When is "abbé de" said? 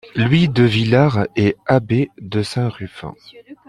1.67-2.41